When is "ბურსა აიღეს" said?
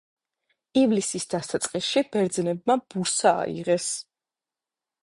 2.95-3.91